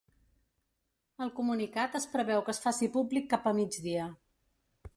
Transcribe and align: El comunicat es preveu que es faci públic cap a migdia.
El 1.25 1.31
comunicat 1.41 1.99
es 2.01 2.09
preveu 2.15 2.43
que 2.47 2.55
es 2.57 2.63
faci 2.65 2.89
públic 2.99 3.29
cap 3.35 3.47
a 3.53 3.57
migdia. 3.59 4.09